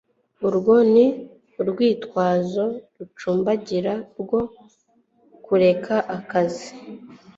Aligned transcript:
Urwo 0.47 0.75
ni 0.93 1.05
urwitwazo 1.61 2.63
rucumbagira 2.97 3.93
rwo 4.21 4.41
kureka 5.45 5.95
akazi 6.17 6.69